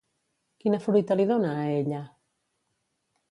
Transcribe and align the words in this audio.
Quina 0.63 0.79
fruita 0.85 1.17
li 1.19 1.27
dona 1.31 1.51
a 1.57 1.67
ella? 1.73 2.01